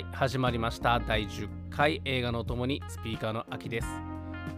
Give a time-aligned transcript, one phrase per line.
[0.00, 0.98] はい始まりました。
[0.98, 3.86] 第10回映画のお供にスピーカーの秋です。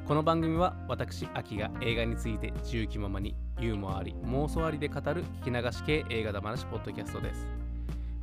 [0.06, 7.44] この番組は私秋が映画について自由気ままにユーモアあり妄想ありで語る聞き流し系映画だ話ポッドキャストです。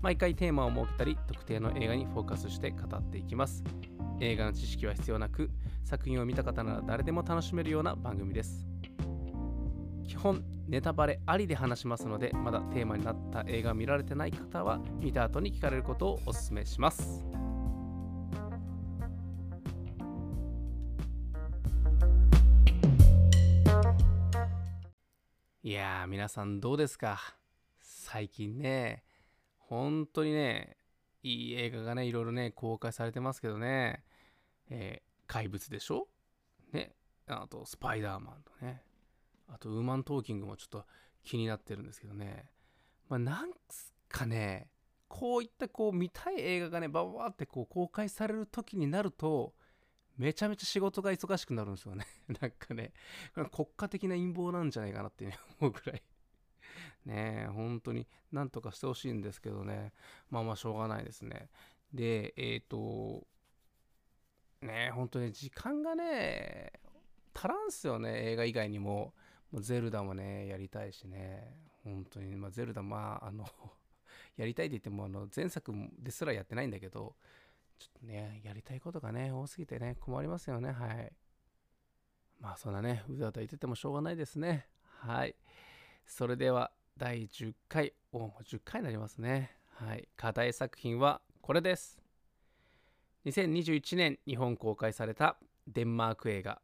[0.01, 3.65] 毎回テーマを設けたり特定の映画にフォーカスして語っていきます。
[4.21, 5.49] 映画の知識は必要なく
[5.83, 8.65] 作品を見た方なら誰でも楽しめるような番組です。
[10.09, 17.23] 基本ネタバレありで話しますのでまだテーマになった映画見られてない方は見た後に聞かれることをお勧めします。
[25.61, 27.19] いや皆さんどうですか？
[27.83, 29.03] 最近ね
[29.59, 30.77] 本当にね
[31.21, 34.03] いい映画がねいろいろね公開されてますけどね、
[34.71, 36.07] えー怪物でしょ？
[36.73, 36.95] ね
[37.27, 38.81] あとスパイダーマンとね。
[39.49, 40.85] あとウーマントーキングもちょっと
[41.23, 42.49] 気になってるんですけどね。
[43.09, 43.51] まあなん
[44.07, 44.69] かね。
[45.09, 49.55] こういったこう見たい映画がねバババってこう公開される時になると
[50.19, 52.05] めちゃめちゃ仕事が忙しくなるんですよね。
[52.39, 52.93] なんかね。
[53.51, 56.03] 国家的な陰謀なんじゃないかなって、ね、思うぐらい。
[57.05, 59.93] ねえ本当になんとかしてほしいんですけどね。
[60.29, 61.49] まあまあしょうがないですね。
[61.93, 63.25] でえっ、と
[64.61, 66.73] ねえ本当に時間がね
[67.33, 69.15] 足らんすよね映画以外にも。
[69.53, 71.55] ゼルダもねやりたいしね。
[71.83, 73.45] 本当に、まあ、ゼルダまああの
[74.37, 77.15] やりたいって言ってもあの前作ですらやってないんだけど
[77.79, 80.71] ちょっとねやりたいことがね多すぎてね困りますよね。
[80.71, 81.11] はい。
[82.39, 84.67] まあそんなねうだうだ言っててもしょうがないですね。
[84.83, 85.35] はい。
[86.05, 89.55] それでは第10回おもう10回になりますね。
[89.67, 90.07] はい。
[90.15, 91.99] 課題作品はこれです。
[93.25, 96.61] 2021年日本公開されたデンマーク映画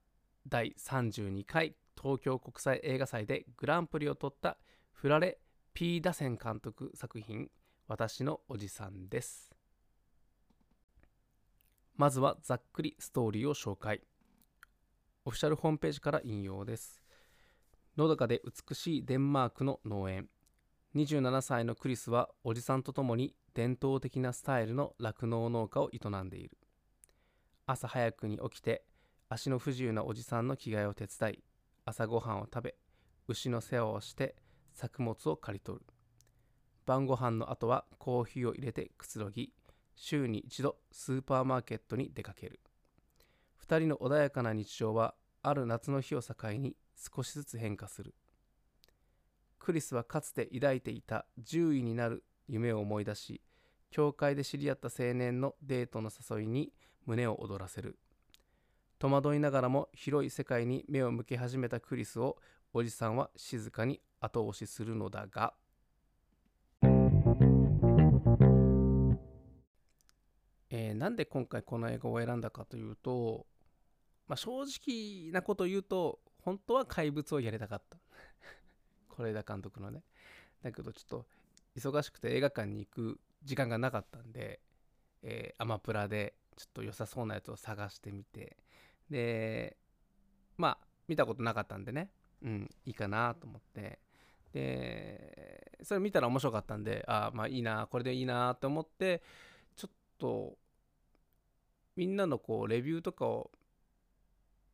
[0.48, 1.76] 第32回。
[2.02, 4.58] 東京国際映画祭でグランプリを取った
[4.92, 5.40] フラレ・
[5.74, 7.50] ピーダセン監督作品
[7.88, 9.52] 「私のおじさん」です。
[11.96, 14.02] まずはざっくりストーリーを紹介。
[15.24, 17.02] オフィシャルホームページから引用です。
[17.98, 20.30] のどかで美しいデンマークの農園。
[20.96, 26.58] 27歳のクリスはおじさんと共に伝統的なスタイルの酪農農家を営んでいる。
[27.66, 28.86] 朝早くに起きて
[29.28, 31.44] 足の不自由なおじさんの着替えを手伝い
[31.88, 32.76] 朝ごはんを食べ
[33.28, 34.36] 牛の世話をして
[34.74, 35.86] 作物を刈り取る。
[36.88, 39.54] 晩ご飯の後はコーヒーを入れてくつろぎ
[39.96, 42.60] 週に一度スーパーマーケットに出かける。
[43.68, 45.14] 2人の穏やかな日常は
[45.44, 48.16] ある夏の日を境に少しずつ変化する。
[49.60, 53.42] クリスはかつて抱いていた獣医になる夢を思い出し
[53.92, 56.74] 教会で知り合った青年のデートの誘いに
[57.06, 58.00] 胸を躍らせる。
[58.98, 62.38] 戸惑いながらも広い世界に目を向け始めたクリスを
[62.74, 65.54] おじさんは静かに後押しするのだが。
[70.70, 73.46] えーなんで今回この映画を選んだかというと、
[74.28, 77.98] まあ、正直なこと言うと本当は怪物をやりたかった。
[79.16, 80.04] 是枝監督のね。
[80.62, 81.26] だけどちょっと
[81.76, 84.62] 忙しくて映画館に行く時間がなかったんで、
[85.22, 88.58] えーアマプラでちょっと良さそうなやつを探してみて。
[89.10, 89.78] で
[90.58, 90.78] まあ
[91.08, 92.10] 見たことなかったんでね。
[92.42, 94.00] うんいいかなと思って。
[94.54, 99.22] でそれ見たら面白かったんであまあいいなこれでいいなと思って
[99.76, 100.58] ちょっと
[101.98, 103.52] みんなのこうレビューとかを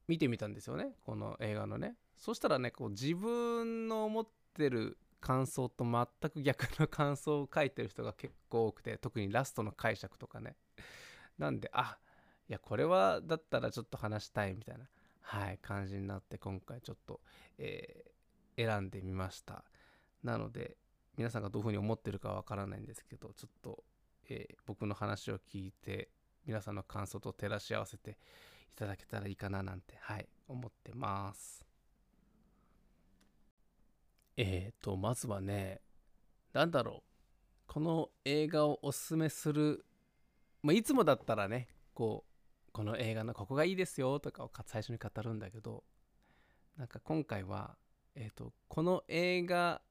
[0.08, 0.94] 見てみたんですよね。
[1.06, 1.96] この映画のね。
[2.18, 10.56] そしたらねこう自分の思ってる感想と全く逆の感想を書いてる人が結構多くて特にラストの解釈とかね。
[11.38, 12.11] なんであっ
[12.52, 14.84] いやこれはだったらちょっと話したいみたいな
[15.22, 17.22] はい感じになって今回ちょっと、
[17.58, 18.12] えー
[18.58, 19.64] 選んでみました。
[20.24, 20.76] なので
[21.18, 23.82] 皆さんがどういうふうに思ってるかわからないんですけどちょっと、
[24.30, 26.10] えー僕の話を聞いて
[26.46, 31.66] 皆さんの感想と照らし合わせていただけたらいいかななんてはい思ってます。
[34.36, 35.80] えーとまずはね
[36.52, 37.02] なんだろう。
[37.68, 39.86] この映画をおすすめする、
[40.62, 42.31] まあ、いつもだったらねこう
[42.72, 45.84] この映画のここがいいですよとかを最初に語るんだけど
[46.78, 47.76] なんか今回は、
[48.16, 49.82] えー、とこの映画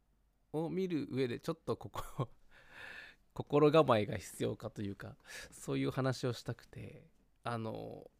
[0.52, 2.28] を見る上でちょっとここ
[3.34, 5.16] 心構えが必要かというか
[5.50, 7.06] そういう話をしたくて
[7.44, 8.10] あの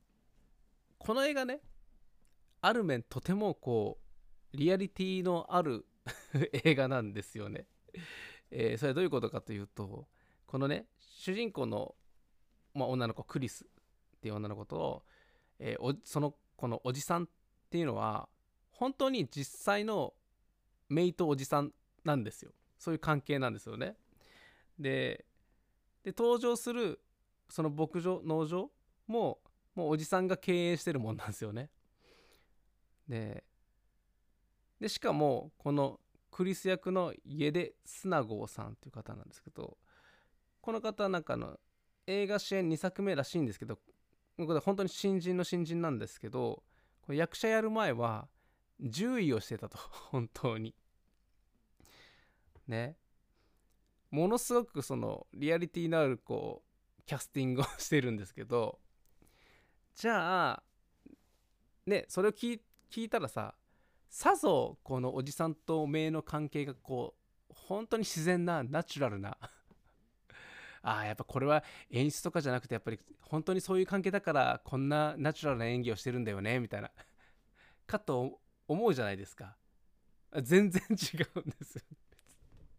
[0.99, 1.61] この映画ね
[2.61, 3.99] ある面とてもこ
[4.53, 5.87] うリアリティのある
[6.65, 7.67] 映画なんですよね。
[8.51, 10.09] えーそれはどういうことかというと
[10.47, 11.95] このね主人公の、
[12.75, 13.67] まあ、女の子クリス
[14.21, 15.03] っていう女の子と、
[15.59, 17.27] えーそのこのおじさんっ
[17.71, 18.29] ていうのは
[18.71, 20.13] 本当に実際の
[20.91, 21.73] 姪とおじさん
[22.05, 23.97] なんですよそういう関係なんですよね。
[24.79, 25.25] で
[26.03, 27.01] で登場する
[27.49, 28.71] その牧場農場
[29.07, 29.39] も
[29.75, 31.71] もうおじさんが経営してるもんなんですよね
[33.09, 33.45] で
[34.81, 36.01] でしかもこの
[36.31, 39.77] クリス役の家出スナゴーさんっていう方なんですけど
[40.61, 41.59] この方なんかの
[42.07, 43.79] 映画主演2作目らしいんですけど
[44.47, 46.63] これ本当に新人の新人なんですけど
[47.03, 48.29] これ役者やる前は
[48.83, 49.79] 獣医をしてたと
[50.11, 50.75] 本当に。
[52.67, 52.97] ね。
[54.11, 56.65] ものすごくそのリアリティのあるこ
[56.99, 58.81] うキャスティングをしてるんですけど
[59.95, 60.63] じゃあ
[61.87, 62.61] ねそれを聞
[62.97, 63.55] いたらさ
[64.09, 67.15] さぞこのおじさんと姪の関係がこ
[67.49, 69.39] う本当に自然なナチュラルな
[70.83, 76.91] ああやっぱこれは演出とかじゃなくてやっぱり本当にそういう関係だからこんなナチュラルな演技をしてるんだよねみたいな。
[77.87, 79.57] かと思うじゃないですか。
[80.43, 80.95] 全然違
[81.37, 81.85] うんです。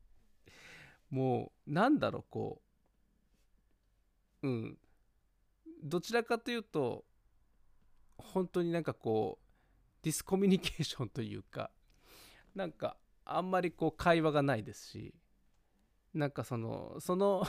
[1.09, 2.61] もうなんだろうこ
[4.41, 4.47] う。
[4.47, 4.79] うん。
[5.83, 7.05] どちらかというと
[8.17, 9.45] 本当になんかこう
[10.03, 11.71] ディスコミュニケーションというか
[12.55, 15.13] なんかあんまりこう会話がないですし
[16.13, 17.47] なんかそのその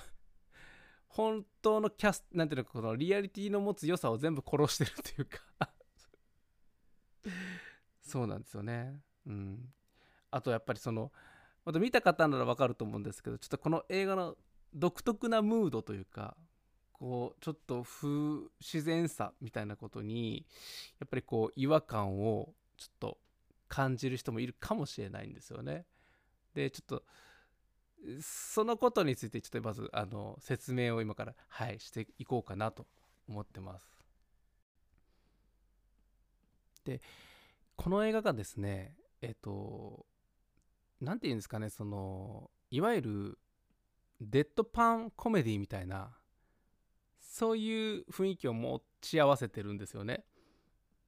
[1.13, 5.71] 本当のキャスなんていうのこのリアリティの持つ良さを全部殺してるというか。
[8.01, 9.01] そうなんですよね。
[9.27, 9.73] うん。
[10.31, 11.13] あとやっぱりその
[11.65, 14.37] また見た方ならわかると思うんですけどちょっとこの映画の
[14.75, 16.35] 独特なムードというか
[16.93, 20.47] こうちょっと不自然さみたいなことに
[20.99, 23.19] やっぱりこう違和感をちょっと
[23.69, 25.85] 感じる人もいるかもしれないんですよね。
[26.55, 27.05] でちょっと
[28.21, 32.87] そのことについてちょっとまずあの説明を今からはいしていこうかなと
[33.29, 33.87] 思ってます。
[36.85, 37.01] で
[37.77, 40.05] この映画がですねえっと
[41.01, 43.39] 何て言うんですかねそのいわゆる
[44.21, 46.11] デッドパンコメディみたいな
[47.21, 50.25] そういう雰囲気を持ち合わせてるんですよね。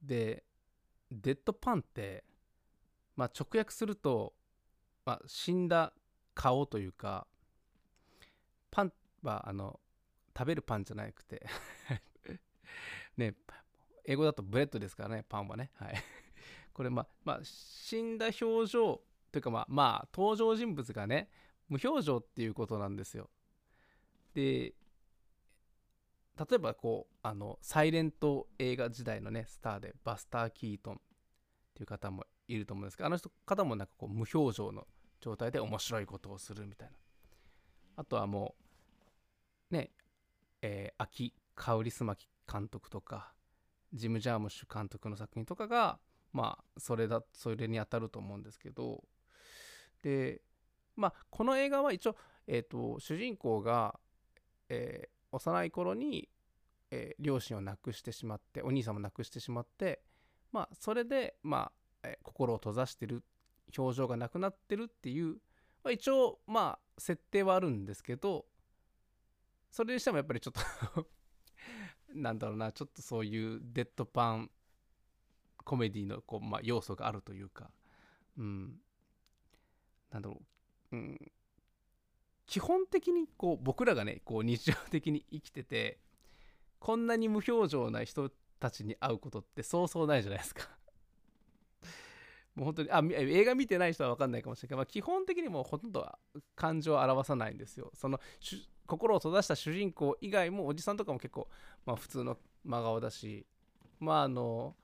[0.03, 0.45] で
[1.11, 2.25] deadpan って
[3.17, 4.35] まあ直訳すると、
[5.05, 5.93] まあ、死んだ
[6.35, 7.27] 顔というか
[8.71, 9.81] pan はあの
[10.37, 11.47] 食べるパンじゃなくて
[13.17, 13.35] ね
[14.05, 15.95] 英語だと bread ですからねパンはねはい
[16.75, 21.31] これまあまあ死んだ表情というかまあまあ登場人物がね
[21.69, 23.31] 無表情っていうことなんですよ。
[24.35, 24.75] で
[26.37, 30.99] 例えばこうあのサイレント映画時代のねスターでバスター・キートンっ
[31.75, 34.87] ていう方もいると思うんですけどあの人方もなんかこう無表情の
[35.25, 36.95] 状態で面白いことをするみたいな。
[37.97, 38.55] あとはも
[39.71, 39.91] うね
[40.61, 43.35] えー、秋カウリスマキ監督とか
[43.93, 45.99] ジム・ジャームッシュ監督の作品とかが
[46.33, 49.05] まあそれだそれに当たると思うんですけど。
[50.03, 50.43] で
[50.97, 52.17] まあこの映画は一応、
[52.47, 53.99] えーと、主人公が、
[54.69, 56.29] えー、幼い頃に、
[56.91, 60.03] えー、両親を亡くしてしまってお兄さんも亡くしてしまって
[60.53, 61.73] まあそれでま
[62.03, 63.25] あ、え、心を閉ざしてる
[63.77, 65.35] 表情がなくなってるっていう、
[65.83, 68.47] まあ、一応まあ設定はあるんですけど
[69.71, 71.09] それにしてもやっぱりちょっと
[72.15, 74.51] なんだろうなちょっとそういうデッドパン
[75.65, 77.71] コメディのこう、まあ、要素があるというか
[78.37, 78.81] うん。
[80.15, 80.41] なんだろ
[80.93, 81.33] う、うん、
[82.47, 85.99] 基本的にこう僕らがねこう日常的に生きてて
[86.79, 90.69] こんなに無表情な人たちに会うことってそうそうないじゃないですか。
[92.55, 96.07] もう本当にあ映画見てない人は分かんないかもしれないけど、まあ、基本的にもうほとんど
[96.55, 97.91] 感情を表さないんですよ。
[97.95, 98.21] その
[98.87, 101.49] 心を閉ざした主人公以外もおじさんとかも結構、
[101.87, 103.47] まあ、普通の真顔だし
[103.99, 104.77] まああの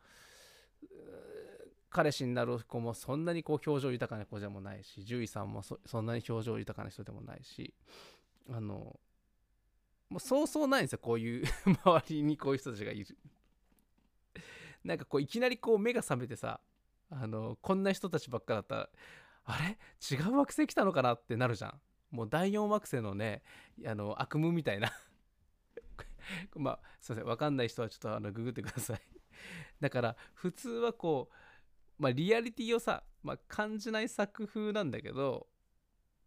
[1.91, 7.75] 彼氏になる子もそんなにこう表情豊かな子でもないし獣医さんもそんなに表情豊かな人でもないし
[8.49, 8.99] あの
[10.09, 10.99] もうそうそうないんですよ。
[10.99, 11.47] こういう
[11.85, 13.17] 周りにこういう人たちがいる。
[14.83, 16.61] なんかこういきなりこう目が覚めてさ
[17.11, 18.75] あのこんな人たちばっかだった。
[18.75, 18.91] ら
[19.45, 19.79] あれ？
[20.17, 21.15] 違う惑星来たのかな？
[21.15, 21.81] ってなるじゃん。
[22.11, 23.43] もう第4惑星のね
[23.87, 24.93] あの悪夢みたいな。
[26.57, 27.25] まあすいません。
[27.25, 29.01] 分かんない人はちょっとあのググってください。
[29.81, 31.35] だから普通はこう
[32.01, 35.47] まあ、リアリティをさ、まあ、感じない作風なんだけど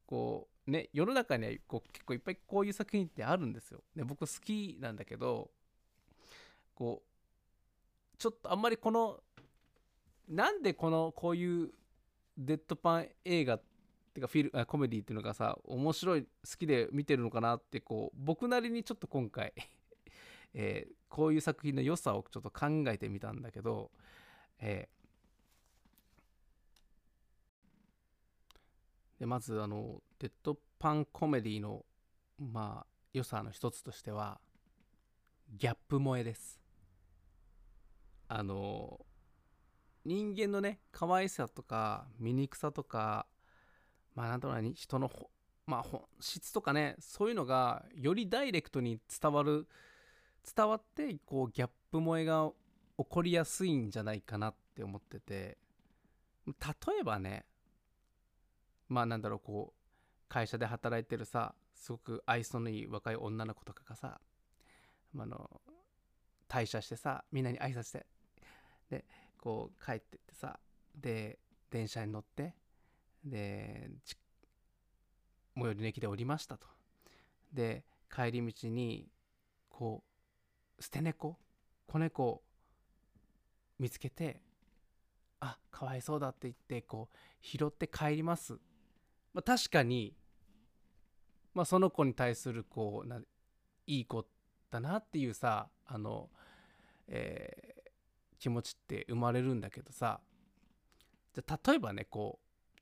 [0.06, 3.84] こうね世の中にはこう結構いっぱいこういう作品ってあるんですよ。
[3.96, 5.50] で僕好きなんだけど
[6.75, 9.20] こうちょっとあんまりこの
[10.30, 11.72] なんでこのこういう
[12.38, 13.62] デッドパン映画っ
[14.13, 16.27] ていうかフィルコメディっていうのがさ面白い好
[16.58, 19.53] きで見てるのかなってこう僕なりにちょっと今回
[20.56, 23.92] えー、こういう作品の良さをちょっと考えてみたんだけど、
[24.60, 25.03] えー
[29.24, 31.86] でまずあのデッドパンコメディの
[32.38, 34.42] まあ良さの一つとしては
[35.50, 36.60] ギャップ萌えです。
[38.27, 39.00] あの
[40.06, 43.28] 人間のね可愛さとか醜さとか
[44.16, 45.10] まあなんとなく人の
[45.66, 49.68] まあ本質とかねそういうのがよりダイレクトに伝わる
[50.56, 52.52] 伝わってこうギャップ萌えが
[52.98, 55.58] 起こりやすいんじゃないかなって思ってて。
[56.46, 57.46] 例えばね
[58.90, 59.84] まあなんだろうこう
[60.28, 64.20] 会社で働いてるさすごく愛想のいい若い女の子とかがさ
[65.18, 65.62] あの
[66.50, 68.06] 退社してさみんなに挨拶して。
[68.90, 69.06] で
[69.44, 70.58] こう帰ってってさ
[70.96, 71.38] で
[71.70, 72.56] 電車に乗って
[73.26, 73.90] で
[75.54, 76.66] 最寄りの駅で降りましたと。
[77.52, 79.10] で帰り道に
[79.70, 80.02] こ
[80.80, 81.38] う捨て猫
[81.88, 82.42] 子猫を
[83.80, 84.40] 見つけて
[85.42, 88.54] あかわいそうだって言ってこう拾って帰ります、
[89.34, 90.16] まあ、確かに、
[91.54, 93.18] まあ、その子に対するこうな
[93.88, 94.26] いい子
[94.72, 96.30] だなっていうさあの、
[97.10, 97.73] え、
[98.44, 100.20] 気持ちって生まれるんだけどさ
[101.34, 102.78] じゃ例えばねこう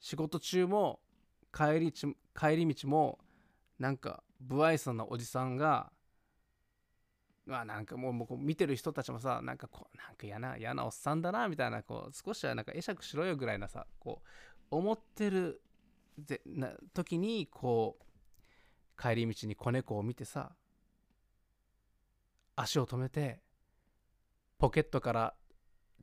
[0.00, 1.00] 仕事中も
[1.50, 3.18] 帰り帰り道も
[3.78, 5.90] なんか不愛想なおじさんが
[7.46, 14.20] まあなんかもうもう見てる人たちもさなんかこうなんか嫌な嫌なおっさんだなみたいなこう少しはなんか会釈しろよぐらいなさこ
[14.70, 15.62] う思ってる
[16.18, 20.52] でな時にこう帰り道に子猫を見てさ
[22.56, 23.43] 足を止めて
[24.64, 25.34] ポケットから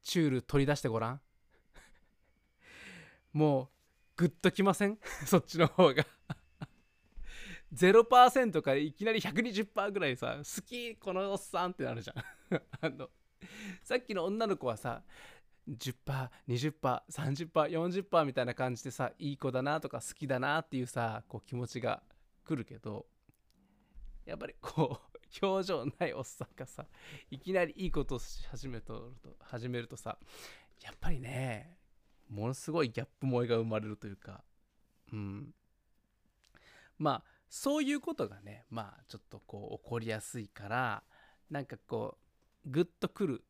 [0.03, 1.19] チュール取り出してごらん。
[3.33, 3.69] もう
[4.17, 4.99] グッときません？
[5.25, 6.05] そっちの方が。
[7.73, 12.17] 0%からいきなり120%ぐらいさ好きこのおっさんってなるじゃん。
[12.81, 13.09] あの
[13.81, 15.01] さっきの女の子はさ
[15.67, 22.03] 10%20%30%40% みたいな感じでさいい子だなとか好きだなっていうさこう気持ちが
[22.45, 23.07] 来るけど
[24.23, 25.10] やっぱりこう
[25.41, 26.85] 表情ないおっさんがさ
[27.29, 30.17] いきなりいいことをし始めると始めるとさ
[30.81, 31.77] やっぱりね
[32.29, 34.43] ものすごいギャップ萌えが生まれるというか
[35.11, 35.53] うん。
[36.97, 41.03] まあそういうことがねまあちょっとこう起こりやすいから
[41.49, 42.17] なんかこ
[42.65, 43.43] うグッとくる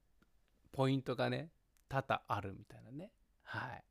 [0.72, 1.50] ポイントがね
[1.90, 3.12] 多々あるみたいなね。
[3.44, 3.84] はい。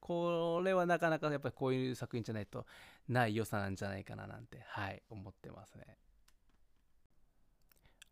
[0.00, 2.64] これはなかなかやっぱりこういう作品じゃないと
[3.08, 5.98] ない良さなんじゃないかななんてはい思ってますね。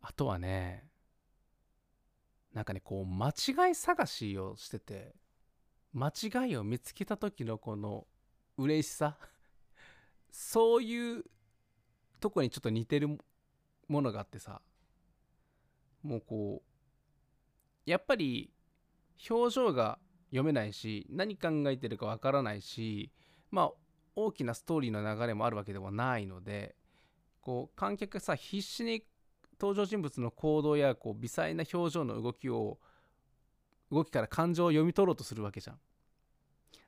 [0.07, 0.85] あとはね
[2.53, 5.15] なんかねこう間違い探しをしてて
[5.95, 8.07] 間違いを見つけた時のこの
[8.59, 9.17] 嬉しさ
[10.31, 11.25] そういう
[12.21, 13.19] とこにちょっと似てる
[13.89, 14.61] ものがあってさ
[16.03, 16.63] もうこ
[17.87, 18.53] うやっぱり
[19.31, 23.11] 表情が読めないし何考えてるかわからないし
[23.51, 23.71] まあ
[24.17, 26.77] 大きなストーリーの流れもあるわけではないので
[27.41, 29.03] こう観客がさ必死に
[29.65, 32.79] 登場人物の行動やこう微細な表情の動きを
[33.91, 35.79] 動きから感情を読み取ろうとするわけじゃん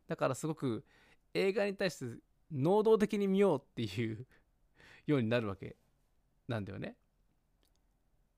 [0.06, 0.84] だからすごく
[1.32, 2.04] 映画に対して
[2.52, 4.26] 能動的に見ようっていう
[5.06, 5.76] ようになるわけ
[6.48, 6.96] なんだよね。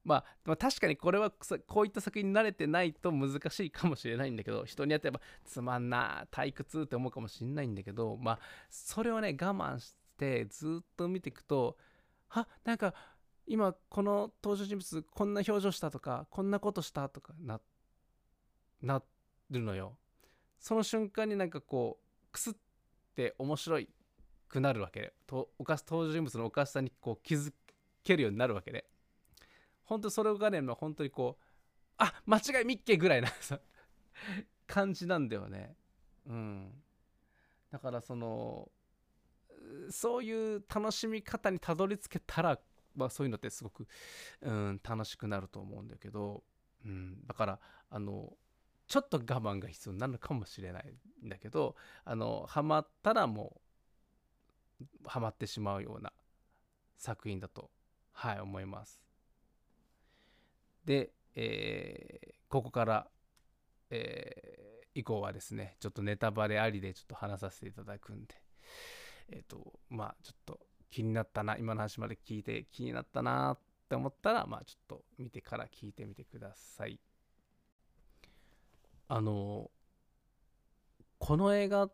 [0.05, 1.31] まあ、確かにこれは
[1.67, 8.39] こういった作品に慣れてないと難しいかもしれないんだけど人によってやっぱつまんな退屈って思うかもしれないんだけどまあ
[8.71, 11.77] それをね我慢してずっと見ていくと
[12.31, 12.95] あなんか
[13.49, 17.61] 今この登場人物こんな表情したとかこんなことしたとかな
[18.83, 19.03] な
[19.51, 19.97] るのよ。
[20.59, 22.55] その瞬間になんかこうくすっ
[23.15, 23.89] て面白い
[24.49, 25.01] くなるわけ。
[25.01, 27.53] でとおかし登場人物のおかしさにこう気づ
[28.05, 28.85] けるようになるわけで。
[29.85, 31.45] 本当それがね本当にこう
[31.97, 33.29] あ間違いみっけぐらいな
[34.67, 35.77] 感じなんだよね。
[36.27, 36.83] うん。
[37.71, 38.71] だからその
[39.91, 42.59] そういう楽しみ方にたどり着けたら、
[42.95, 43.87] まあ、そういうのってすごく、
[44.43, 46.43] うん、楽しくなると思うんだけど、
[46.85, 47.59] うん、だから
[47.91, 48.33] あの
[48.87, 53.61] ちょっと我慢が必要になるのかもしれないんだけどあのハマったらも
[54.81, 56.13] うハマってしまうような
[56.97, 57.71] 作品だと、
[58.13, 59.03] はい、思います。
[60.85, 63.07] で、えー、ここから、
[63.91, 68.35] えー、以降はですね、ちょっとネタバレありでちょっと話させていただくんで、
[69.31, 76.99] えっ、と、まあちょっと気になったな、今の話まで聞いて気になったなって思ったら、まあちょっと見てから聞いてみてください。
[79.09, 79.71] あの、
[81.19, 81.91] この映画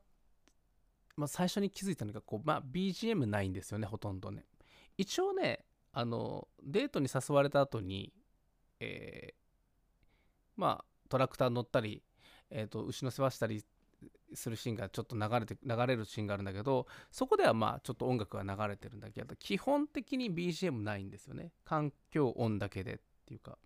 [1.17, 4.45] まあ、最初に気づいたのがこう、まあ、BGM ないんですよねほとんどね
[4.99, 5.61] 一応ね
[5.93, 8.13] あのデートに誘われた後に、
[8.81, 9.35] えー、
[10.57, 12.03] まあトラクター乗ったり、
[12.51, 13.65] えーと、牛の世話したり
[14.35, 21.53] するシーンがちょっと流れて流れるシーンがあるんだけどそこではまあちょっと音楽が流れてるんだけど基本的に BGM ないんですよね。
[21.65, 23.59] 環境音だけでっていうか。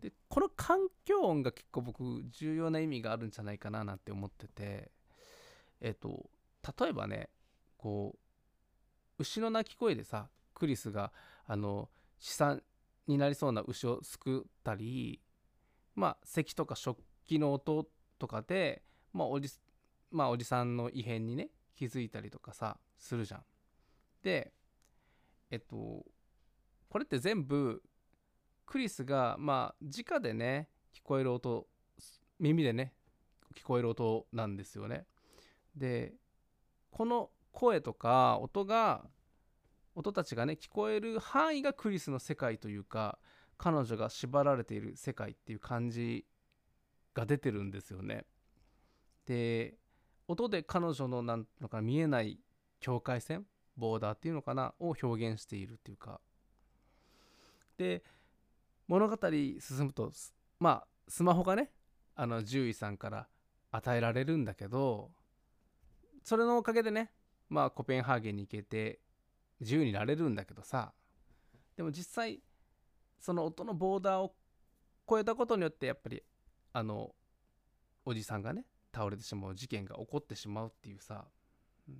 [0.00, 4.92] でこの環境音が結構僕重要な意味があるんじゃないかななんて思ってて
[5.80, 6.30] えっと
[6.80, 7.30] 例えばね
[7.76, 11.12] こう牛の鳴き声でさクリスが
[11.46, 11.88] あの
[12.20, 12.62] 資産
[13.08, 15.20] になりそうな牛を救ったり
[15.96, 17.88] まあ咳とか食器の音
[18.18, 19.48] とかで、まあおじ
[20.10, 23.44] まあ、おじさんの異変にね気づいたりとかさするじゃん。
[24.22, 24.52] で
[25.50, 26.04] えっと
[26.88, 27.82] これって全部
[28.66, 31.66] クリスがまあ直でね聞こえる音
[32.38, 32.94] 耳でね
[33.54, 35.06] 聞こえる音なんですよね。
[35.74, 36.14] で
[36.90, 39.04] この声とか音が
[39.94, 43.18] 音たちがね聞こえる範囲がクリスの世界というか
[43.56, 46.24] 彼女が縛られている世界っていう感じ
[47.14, 48.24] が出てるんですよね。
[49.26, 49.76] で
[50.28, 52.38] 音で彼女のなんのか見えない
[52.80, 56.20] 境界線ボーダーっていうのかなを表現しているっていうか。
[57.78, 58.04] で
[58.86, 60.12] 物語進むと
[60.58, 61.70] まあスマホがね
[62.14, 63.28] あの獣医さんから
[63.70, 65.10] 与えられるんだけど
[66.24, 67.12] それのおかげでね
[67.48, 69.00] まあコペンハーゲンに行けて
[69.60, 70.92] 自由になれるんだけどさ。
[71.76, 72.42] でも実際
[73.20, 74.34] その音のボーダーを
[75.08, 76.22] 超えたことによってやっぱり
[76.72, 77.14] あの
[78.04, 78.64] おじさんがね
[78.98, 81.24] 倒れてしまう事件が起こってしまうっていうさ、
[81.88, 81.94] うん、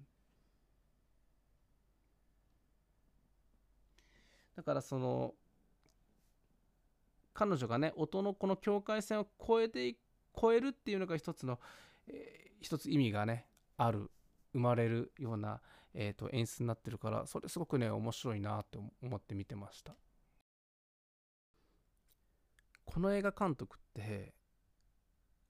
[4.57, 5.35] だからその
[7.33, 9.89] 彼女がね音のこの境界線を越えて
[10.37, 11.61] 越えるっていうのが一つの、
[12.09, 14.11] えー、一つ意味がねある
[14.53, 15.61] 生まれるような、
[15.95, 19.95] えーと、演出になってるからそれすごくね面白いなって思って見てました。
[22.85, 24.35] この映画監督って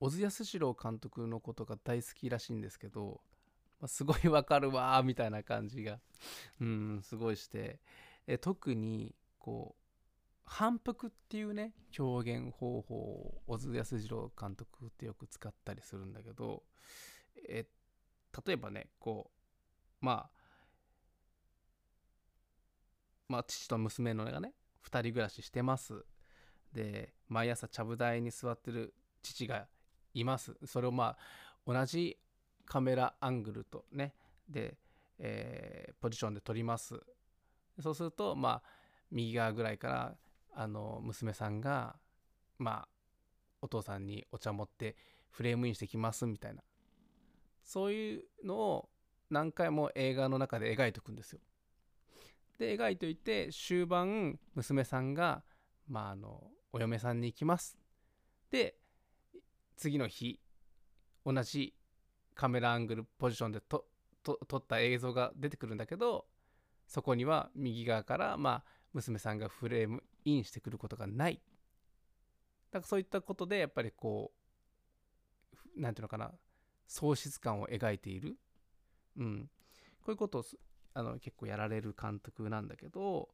[0.01, 3.21] 小津安二郎監督のことが大好きらしいんですけど、
[3.81, 6.01] まあ、すごいわかるわみたいな感じが
[6.61, 7.81] うんすごいして
[8.27, 9.83] え特にこう
[10.45, 16.63] 反復っていうね表現方法を小津安二郎監督ってよく使ったりするんだけど
[17.49, 17.67] え
[18.47, 19.31] 例えばねこ
[20.01, 20.39] うまあ
[23.29, 26.05] まあ父と娘のがね2人暮らししてます。
[26.73, 29.69] で毎朝ちゃぶ台に座ってる父が
[30.15, 32.19] いますそれをまあ同じ
[32.65, 34.15] カメラアングルとね
[34.49, 34.77] で、
[35.19, 37.01] えー、ポジションで撮ります
[37.81, 38.63] そうするとまあ
[39.11, 40.15] 右側ぐらいから
[40.55, 41.97] あの娘さんが
[42.59, 42.89] まあ
[43.63, 44.97] お父さんにお茶持って
[45.31, 46.63] フレームインしてきますみたいな
[47.63, 48.89] そういうのを
[49.31, 51.41] 何回も映画の中で描いておくんですよ。
[52.59, 55.43] で描いておいて終盤娘さんが、
[55.87, 56.43] まあ、あの
[56.73, 57.77] お嫁さんに行きます。
[58.51, 58.78] で
[59.79, 60.41] 次の日
[61.25, 61.75] 同じ
[62.35, 63.87] カメラアングルポジションで撮
[64.57, 66.27] った映像が出てくるんだけど
[66.87, 71.41] そこには右側からまあ娘さんがフレームインしてくることがない。
[72.71, 76.33] だからそういったことでやっぱりこう何て言うのかな
[76.87, 78.37] 喪失感を描いている、
[79.17, 79.51] うん、
[80.01, 80.45] こういうことを
[80.95, 83.29] あの結構やられる監督なんだけど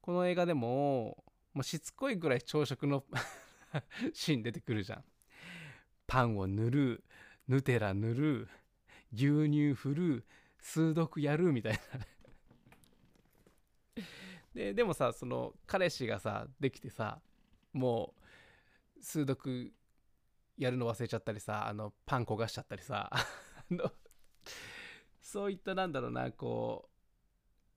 [0.00, 3.04] この映画でももうしつこいぐらい朝食の
[4.14, 5.04] シーン出てくるじゃん。
[6.08, 7.04] パンを塗る
[7.46, 8.48] ヌテラ塗る
[9.12, 10.26] 牛乳振る
[10.58, 11.72] 数読やるみたい
[13.96, 14.04] な。
[14.54, 17.20] ででもさその彼氏がさできてさ
[17.72, 18.14] も
[18.96, 19.72] う数読
[20.56, 23.10] やるの忘れちゃったりさあのパン焦がしちゃったりさ
[25.20, 26.88] そういったなんだろうなこ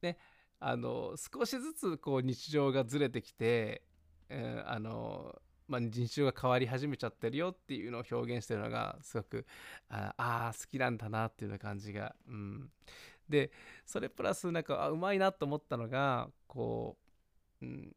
[0.02, 0.18] うね
[0.60, 3.84] あの少しずつこう日常がずれてきて、
[4.30, 5.40] えー、あの
[5.72, 9.46] まあ、日常が変わり始めちゃってるよっていうのを表現してるのがすごく
[9.88, 12.70] ああ好きなんだなっていうような感じが、うん、
[13.30, 13.52] で
[13.86, 16.98] それプラスなんかあうまいなと思ったのがこ
[17.62, 17.96] う、うん、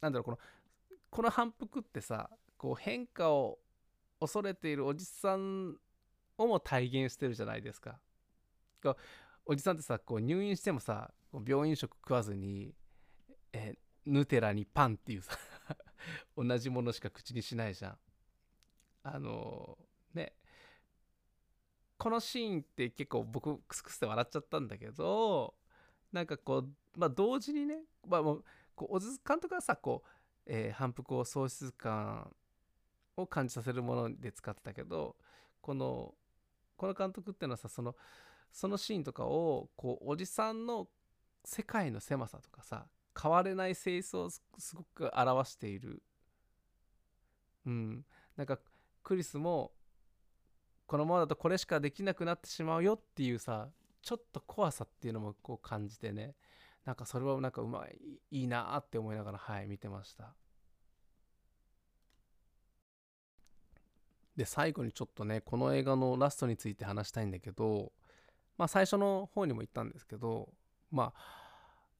[0.00, 0.38] なんだろうこの
[1.10, 3.58] この反復ってさこう変化を
[4.20, 5.74] 恐れているおじさん
[6.38, 7.98] をも体現してるじゃないですか。
[8.80, 8.96] こう
[9.46, 11.10] おじさんってさこう入院してもさ
[11.44, 12.72] 病院食食わずに、
[13.52, 15.36] えヌテラにパンっていうさ。
[16.36, 17.98] 同じものしか口にしないじゃん。
[19.02, 20.36] あのー、ね
[21.98, 25.54] このシーンって結構僕クスクスで笑っちゃったんだけど
[26.12, 30.08] なんかこうまあ同時にね、まあ、もうこう小津監督はさこう、
[30.46, 32.34] えー、反復を喪失感
[33.16, 35.16] を感じさせるもので使ってたけど
[35.60, 36.14] この
[36.76, 37.96] この監督っていうのはさその
[38.52, 40.88] そのシーンとかをこうおじさんの
[41.44, 42.86] 世界の狭さとかさ
[43.20, 44.42] 変われない性質をす
[44.74, 46.02] ごく表している。
[47.66, 48.04] うん。
[48.36, 48.58] なんか
[49.02, 49.72] クリスも
[50.86, 53.68] このままだとこれしかできなくなってしまうよっていうさ
[54.02, 56.34] ちょっと怖さっていうのもこう感じてね。
[56.84, 57.98] なんかそれはなんかうまい
[58.30, 60.34] いいなって思いながらはい見てました。
[64.36, 67.92] で最後にちょっとねこの映画のラストについて話したいんだけど
[68.58, 70.50] まあ最初の方にも言ったんですけど
[70.90, 71.45] まあ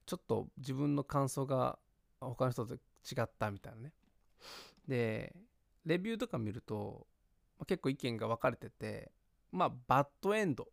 [0.07, 1.79] ちょっと自分の感想が
[2.21, 2.79] 他の人と違
[3.23, 3.93] ったみたいなね。
[4.87, 5.35] で
[5.85, 7.07] レビューとか見ると、
[7.59, 9.11] まあ、結構意見が分かれてて
[9.53, 10.67] まあバッドエンドっ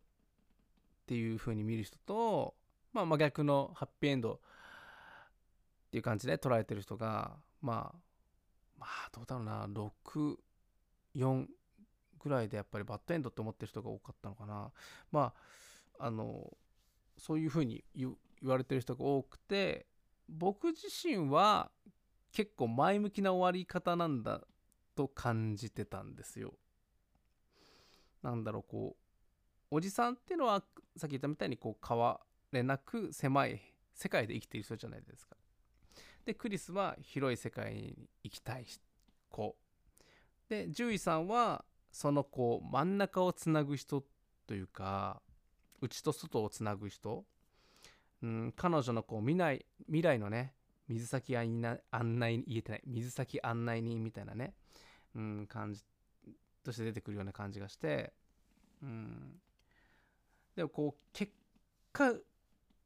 [1.06, 2.54] ていう風に見る人と、
[2.92, 4.38] まあ、真逆のハッピーエンドっ
[5.90, 7.98] ていう感じで捉えてる人がまあ
[8.78, 9.66] まあどうだろうな
[11.16, 11.46] 64
[12.22, 14.70] ぐらいでやっぱりバッドエンドって思ってる人が多かったのかな。
[15.10, 15.32] ま
[15.98, 16.56] ああの
[17.18, 19.86] そういう風に言言われてる人が多くて
[20.28, 21.70] 僕自身は
[22.32, 24.40] 結構前向きな終わり方なんだ
[24.94, 26.54] と感じてたんですよ。
[28.22, 28.96] なんだろうこ
[29.70, 30.62] うおじさんっていうのは
[30.96, 32.20] さっき言ったみたいにこう変わ
[32.52, 33.60] れなく狭い
[33.94, 35.36] 世界で生きている人じゃないですか。
[36.24, 38.66] でクリスは広い世界に行きたい
[39.30, 39.56] 子。
[40.48, 44.04] で獣医さんはそのこう真ん中をつなぐ人
[44.46, 45.22] というか
[45.80, 47.24] 内と外をつなぐ人
[48.24, 50.54] うん、彼女のこう未来未来のね
[50.88, 54.54] 水先案内言えてない水先案内人みたいなね、
[55.14, 55.82] うん、感じ
[56.64, 58.14] として出てくるような感じがして、
[58.82, 59.34] うん、
[60.56, 61.32] でもこう結
[61.92, 62.14] 果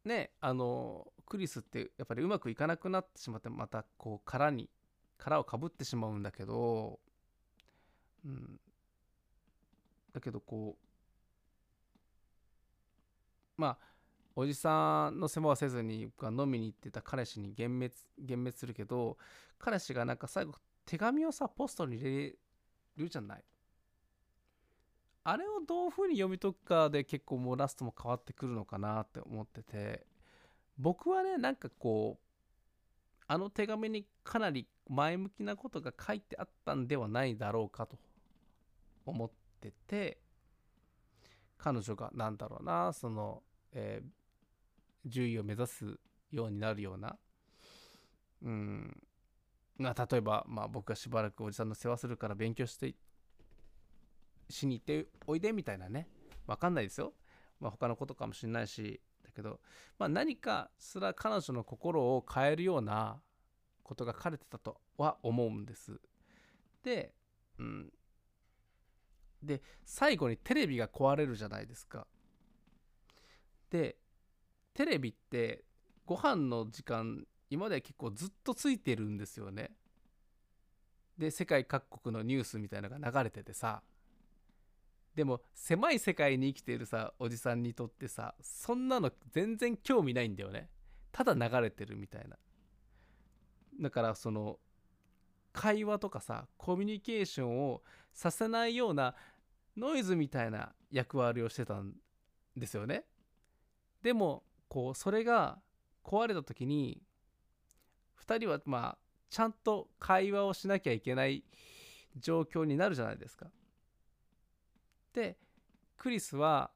[0.04, 4.68] ねあのクリスってやっぱりうまくいかなくなってしまってまたこう殻に
[5.18, 6.98] 殻をかぶってしまうんだけど、
[8.24, 8.58] うん、
[10.12, 10.76] だけどこ
[13.56, 13.87] うまあ
[14.40, 19.16] おじさんの世話はせずに飲みに行ってた彼氏に幻滅幻滅するけど
[19.58, 20.54] 彼氏がなんか最後
[20.86, 22.36] 手紙をさポストに入れ
[22.96, 23.44] るじゃない？
[25.24, 30.06] あれをどういうふうに読み解くかで結構もうラストも変わってくるのかなって思ってて
[30.78, 37.98] 僕はねなんかこうあの手紙にかなり前向きなことが書いてあったんではないだろうかと
[39.04, 40.18] 思ってて
[41.58, 44.06] 彼女が何だろうなその、えー、
[45.08, 45.98] 獣医を目指す
[46.30, 47.16] ようになるような、
[48.42, 49.02] うん、
[49.78, 52.94] まあ、例えば、まあ、僕がしばらくおじさんの世話するから勉強して
[54.50, 56.08] しに行っておいでみたいなね
[56.46, 57.12] 分かんないですよ、
[57.60, 59.60] まあ、他のことかもしれないしだけど、
[59.98, 63.20] まあ、何かすら彼女の心を変えるような
[63.82, 65.98] ことが書かれてたとは思うんです。
[66.82, 67.14] で、
[67.58, 67.92] うん、
[69.42, 72.06] で最後にテレビが壊れるじゃないですか。
[73.70, 73.96] で
[74.78, 75.64] テレビって
[76.06, 79.72] ご飯の時間今まで結構ずっとついてるんですよね。
[81.18, 83.82] で世界各国のニュースみたいなのが流れててさ。
[85.16, 90.70] でも狭い世界に生きているさおじさんにとってさそんなの全然興味ないんだよね。
[91.10, 92.36] ただ流れてるみたいな。
[93.80, 94.60] だからその
[95.52, 99.16] 会話とかさコミュニケーションをさせないような
[99.76, 101.94] ノイズみたいな役割をしてたん
[102.56, 103.06] ですよね。
[104.04, 105.58] でもこうそれが
[106.04, 107.02] 壊れた時に
[108.26, 108.98] 2人はまあ
[109.30, 111.44] ちゃんと会話をしなきゃいけない
[112.16, 113.46] 状況になるじゃないですか。
[115.12, 115.36] で
[115.96, 116.70] クリスは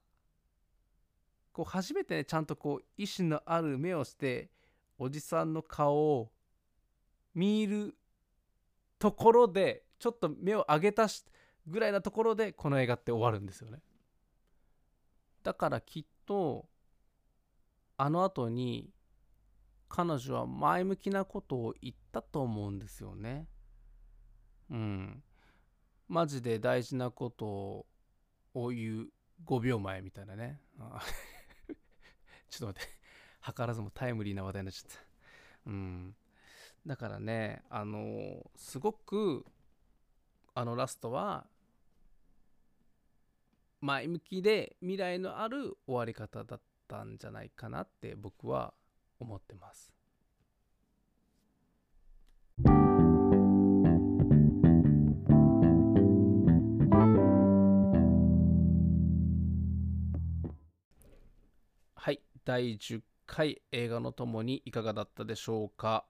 [1.53, 4.51] こう初めてねちゃんとこう意志のある目をして
[4.99, 6.33] おじさんの顔を
[7.35, 7.95] 見る
[8.99, 11.25] ところでちょっと目を上げたし
[11.67, 13.81] ぐらいなところでこの映画って終わるんですよね。
[15.43, 16.67] だからきっと
[18.03, 18.91] あの後に
[19.89, 23.47] 彼女は前向きなことを言ったと思うんですよね。
[24.73, 25.23] うん。
[26.09, 27.47] マジで大事なこと
[28.55, 29.07] を言う
[29.47, 30.61] 5秒前みたいなね。
[32.51, 33.53] ちょっと待って。
[33.55, 34.99] 図らずもタイムリーな話題になっちゃった。
[35.67, 36.17] うん。
[36.85, 39.47] だからね、あのすごく、
[40.55, 41.47] あのラストは、
[43.81, 46.72] 前向きで未来のある終わり方だった。
[46.87, 48.75] たんじゃないかなって僕は
[49.19, 49.93] 思ってます。
[61.95, 66.05] はい第10回映画のともにいかがだったでしょうか？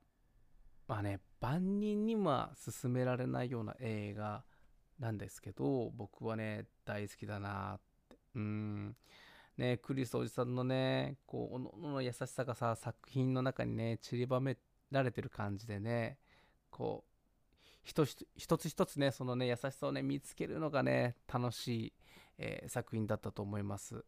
[0.88, 4.42] まあね万人には勧められないような映画
[4.98, 8.16] なんですけど僕はね大好きだなって。
[8.34, 8.96] うん。
[9.56, 14.56] ね、クリスおじさんのね、こう、おのの優しさがさ、作品の中にね、散りばめ
[14.90, 16.18] られてる感じでね、
[16.70, 17.12] こう、
[17.84, 18.26] 一つ
[18.68, 21.92] 一つね、そのね、優しさをね、見つけるのがね、楽しい
[22.38, 24.06] えー作品だったと思います、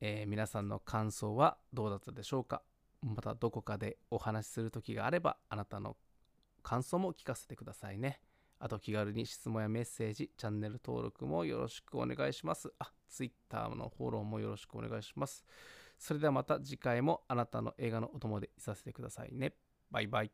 [0.00, 2.62] えー皆さんの感想はどうだったでしょうか？
[3.02, 5.98] またどこかでお話しする時があればあなたの
[6.62, 8.20] 感想も聞かせてくださいね。
[8.64, 12.72] あと気軽に質問やメッセージチャンネル登録もよろしくお願いします。
[12.78, 15.44] あ Twitter のフォローもよろしくお願いします。
[15.98, 19.54] それではまた次回もあなたの映画のお供でいさせてくださいね。
[19.90, 20.30] バイバイ。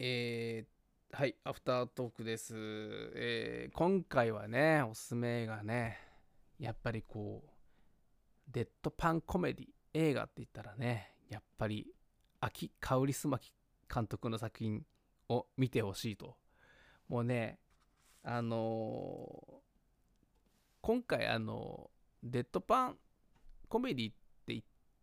[0.00, 2.56] えー、はい、アフタートークです。
[3.14, 5.96] えー今回はね、おすすめ映画ね、
[6.58, 7.51] やっぱりこう、
[8.52, 11.86] デッドパンコメディ映画って言ったらね、やっぱり、
[12.40, 13.52] 秋香りすまき
[13.92, 14.84] 監督の作品
[15.28, 16.36] を見てほしいと。
[17.08, 17.58] もうね、
[18.22, 19.62] あのー
[20.82, 22.96] 今回、あのーデッドパン
[23.68, 24.14] コメディっ
[24.46, 24.62] て言っ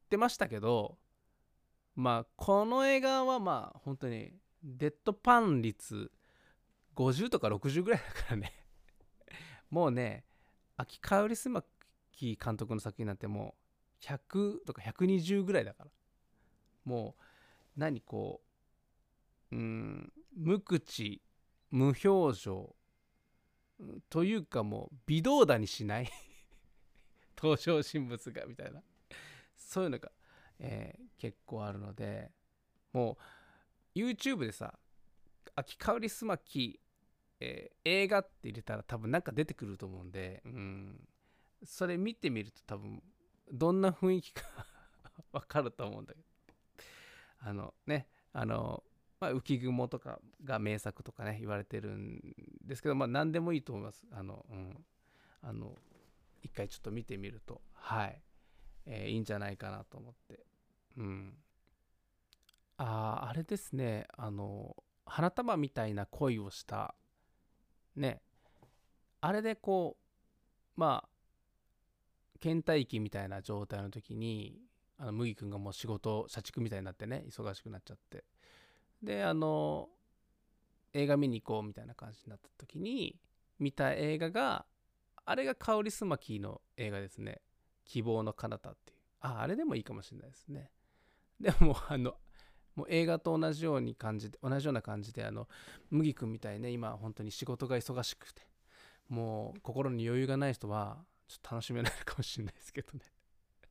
[0.09, 0.97] てましたけど、
[1.95, 4.31] まあ、この映画はまあ、本当に、
[4.63, 6.11] デッドパン率
[6.95, 8.53] 50とか60ぐらいだからね
[9.69, 10.25] もうね
[10.75, 11.65] 秋香りすまき
[12.43, 13.55] 監督の作品なんても
[14.01, 15.91] う100とか120ぐらいだから。
[16.85, 17.23] もう
[17.79, 18.41] 何こ
[19.51, 21.21] ううん無口
[21.71, 22.75] 無表情
[24.09, 26.09] というかもう微動だにしない。
[27.37, 28.83] 登場人物がみたいな。
[29.55, 30.11] そういうのが、
[30.59, 32.31] えー結構あるので。
[32.93, 33.17] も
[33.95, 34.79] う YouTube でさ
[35.53, 36.79] 秋香りすまき、
[37.39, 41.08] えー映画って入れたら多分なんか出てくると思うんで、うん、
[41.63, 43.01] それ見てみると多分
[43.51, 44.43] どんな雰囲気か
[45.31, 46.29] わかると思うんだけど。
[47.41, 48.83] あのねあの、
[49.19, 54.05] まあ、浮雲とかが名作とかね言われてるんですけどまあ何でもいいと思います。
[54.11, 54.85] あの、うん、
[55.41, 55.77] あの
[56.41, 57.61] 一回ちょっと見てみると。
[57.73, 58.21] はい、
[58.85, 60.45] えーいいんじゃないかなと思って。
[60.97, 61.37] うん。
[62.77, 64.07] あーあれですね。
[64.17, 66.95] あの花束みたいな恋をした。
[67.95, 68.21] ね。
[69.21, 69.97] あれでこ
[70.77, 71.09] うまあ
[72.41, 74.59] 倦怠期みたいな状態の時に
[74.97, 78.23] あの麦君がもう仕事社畜みたいになってね忙しくなっちゃって。
[79.01, 79.87] であの
[80.93, 83.15] 映画見に行こうみたいな感じになった時に
[83.59, 84.65] 見た映画が
[85.25, 87.41] あれが香りすまきの映画ですね。
[87.85, 88.97] 希望の彼方っていう。
[89.21, 90.71] ああれでもいいかもしれないですね。
[91.39, 92.15] でもあの
[92.75, 95.47] もう映画と同じように感じて同じような感じであの
[95.89, 98.41] 麦君みたいね今本当に仕事が忙しくて
[99.07, 100.97] もう心に余裕がない人は
[101.29, 103.01] ちょっと楽しめないかもしれないですけどね。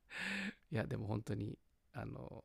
[0.71, 1.59] いやでも本当に
[1.91, 2.43] あの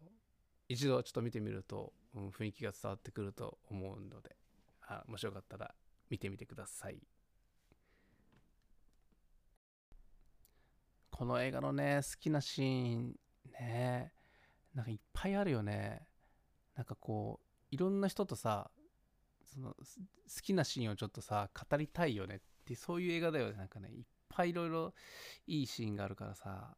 [0.69, 4.37] 一度ちょっと見てみると、うん、雰囲気が伝わってくると思うので
[4.83, 5.73] あもしよかったら
[6.11, 7.01] 見てみてください。
[11.11, 13.17] この映画のね好きなシーン
[13.53, 14.13] ね
[14.75, 16.09] なんかいっぱいあるよね。
[16.75, 18.69] なんかこういろんな人とさ
[19.45, 19.85] その好
[20.43, 23.59] きなシーンをちょっとさ語りたいよねってそういう映画だよね。
[23.59, 24.95] なんかねいっぱいいろいろ
[25.47, 26.77] いいシーンがあるからさ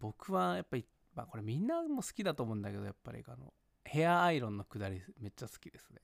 [0.00, 3.52] 僕はやっぱりまあこれみんなも好きだと思うんだけどやっぱりあの
[3.84, 6.00] ヘアアイロンのくだりめっちゃ好きですね。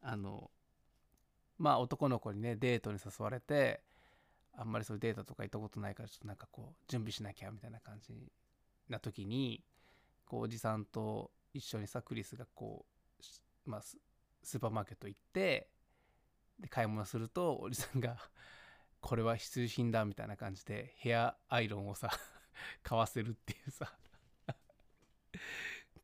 [0.00, 0.50] あの
[1.58, 3.82] まあ男の子にねデートに誘われて
[4.54, 8.12] あんまりそういうデートとか行ったことないからちょっとなんかこう準備しなきゃみたいな感じ
[8.88, 9.62] な時に
[10.26, 12.84] こうおじさんと一緒にさクリスがこ
[13.66, 15.68] うまあスーパーマーケット行って
[16.58, 18.16] で買い物するとおじさんが
[19.02, 22.08] 「これは必需品だ」みたいな感じでヘアアイロンをさ
[22.82, 23.92] 買わせるっていうさ。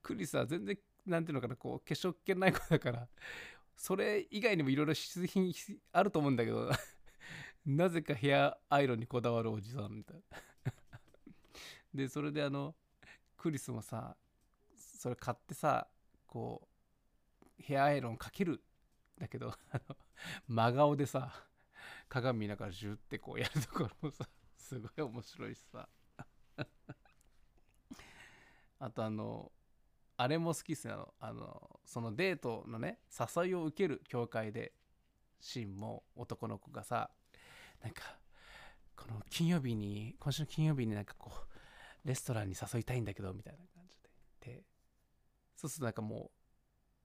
[0.02, 3.08] クリスは全然なんていうのかなこう化粧っ気ない子だから
[3.76, 5.54] それ以外にもいろいろ必需品
[5.92, 6.70] あると思うんだけど
[7.66, 11.02] なぜかヘアアイロンにこだわるおじさんみたいな。
[11.94, 12.74] でそれであの
[13.36, 14.16] クリスもさ
[14.76, 15.86] それ買ってさ
[16.26, 16.68] こ
[17.58, 18.62] うヘアアイロンかける
[19.18, 19.54] だけど
[20.48, 21.46] 真顔でさ
[22.08, 25.88] 鏡見ながらジュってこうやるところもさ すごい面白いしさ。
[28.80, 29.52] あとあの
[30.16, 30.94] あれも好きっすね。
[30.94, 33.00] あのあのそのデートのね
[33.36, 34.72] 誘いを受ける教会で
[35.40, 37.10] シーンも男の子がさ
[37.80, 38.18] なんか
[38.96, 44.10] この金曜日に今週の金曜日になんかこうレストランに誘いたいんだけどみたいな感じで。
[44.40, 44.64] で
[45.54, 46.30] そうするとなんかも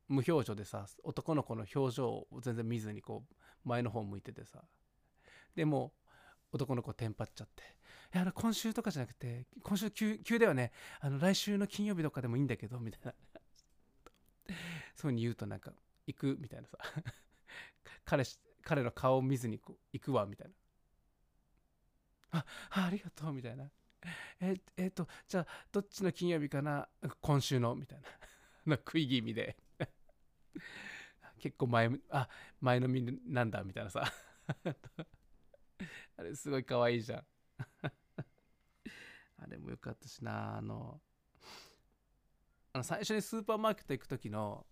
[0.09, 3.35] う無表情でさ男の子の表情を全然見ずにこう
[3.67, 4.63] 前の方向いててさ
[5.55, 5.93] でも
[6.51, 7.63] 男の子テンパっちゃって
[8.13, 10.71] 「いやあの今週とかじゃなくて今週急急だよね。
[10.99, 13.13] あの来週の金曜日とかでもいいんだけど」みたいな。
[14.45, 14.55] そういう
[14.95, 15.73] ふうに言うとなんか
[16.05, 16.77] 「行く」みたいなさ。
[18.05, 20.53] 彼し彼の顔を見ずにこう行くわみたいな。
[22.39, 23.69] あありがとうみたいな。
[24.39, 26.87] ええっとじゃあどっちの金曜日かな？
[27.21, 28.07] 今週のみたいな。
[28.65, 29.57] の食い気味で。
[31.39, 32.29] 結構前あ
[32.61, 34.03] 前のみなんだみたいなさ。
[36.17, 37.25] あれすごい可愛いじゃん。
[39.37, 41.01] あれもよかったしなあの
[42.71, 44.65] あの最初にスーパーマーケット行く時の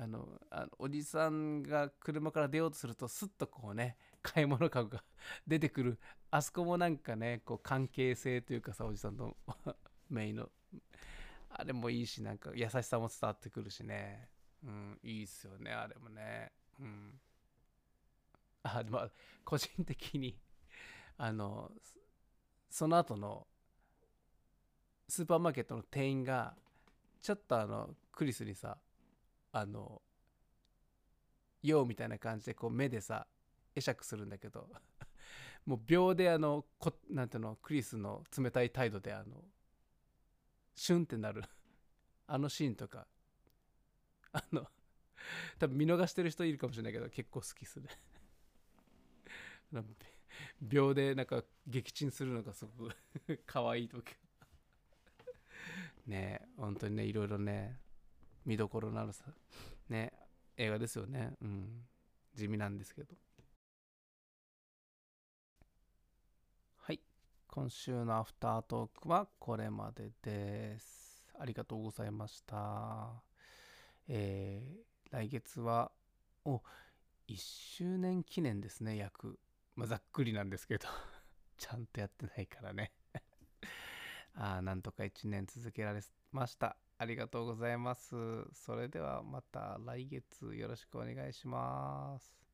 [0.00, 5.04] あのあのおじさんが車から出ようとするとスッとこうね買い物かごが
[5.46, 5.98] 出てくる。
[6.30, 9.36] あそこもなんかねこう関係性というかさおじさんの
[10.08, 10.50] メインの。
[11.50, 14.30] あれもいいしなんか優しさも伝わってくるしね。
[14.62, 16.52] うんいいっすよねあれもね。
[16.78, 17.20] うん。
[18.62, 19.10] あでも
[19.44, 20.38] 個人的に
[21.18, 21.70] あの
[22.70, 23.46] その後の
[25.08, 26.54] スーパーマーケットの店員が
[27.20, 28.78] ちょっとあのクリスにさ
[29.52, 30.00] あの
[31.62, 33.26] 「よう」みたいな感じでこう目でさ
[33.74, 34.68] 会釈するんだけど
[35.66, 39.44] もう秒であのこなんていうのクリスの冷たい態度であの
[40.76, 41.42] シュンってなる
[42.28, 43.08] あのシーンとか
[44.32, 44.70] あの
[45.58, 47.88] 多分見逃してる人いるかもしれないけど結構好きっすね。
[50.60, 54.16] 秒でなんか撃沈するのがすごく 可愛い時。
[56.06, 57.78] ね本当にねいろいろね
[58.46, 59.26] 見どころのあるさ
[59.90, 60.10] ね
[60.58, 61.36] 映画ですよね。
[61.40, 61.86] うん。
[62.34, 63.14] 地味なんですけど。
[66.78, 67.00] はい。
[67.46, 71.24] 今週のアフタートークはこれまでです。
[71.38, 73.22] ありがとうございました。
[74.08, 75.92] えー、来月は
[76.44, 76.60] お
[77.28, 79.38] 1周年記念ですね約。
[79.78, 80.88] まあ、ざっくりなんですけど
[81.56, 82.90] ちゃんとやってないからね。
[84.34, 86.00] あなんとか1年続けられ
[86.32, 86.76] ました。
[86.98, 88.16] ありがとうございます。
[88.54, 92.47] それではまた来月よろしくお願いします。